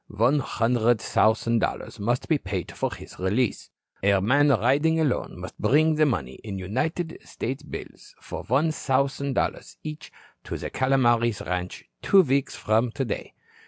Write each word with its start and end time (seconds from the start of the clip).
One 0.07 0.39
hundred 0.39 0.99
thousand 0.99 1.59
dollars 1.59 1.99
must 1.99 2.27
be 2.27 2.39
paid 2.39 2.71
for 2.71 2.91
his 2.91 3.19
release. 3.19 3.69
A 4.01 4.19
man 4.19 4.49
riding 4.49 4.99
alone 4.99 5.39
must 5.39 5.59
bring 5.61 5.93
the 5.93 6.07
money 6.07 6.39
in 6.43 6.57
United 6.57 7.19
States 7.23 7.61
bills 7.61 8.15
of 8.31 8.49
one 8.49 8.71
thousand 8.71 9.33
dollars 9.33 9.77
each 9.83 10.11
to 10.45 10.57
the 10.57 10.71
Calomares 10.71 11.45
ranch 11.45 11.83
two 12.01 12.21
weeks 12.23 12.55
from 12.55 12.89
today. 12.91 13.35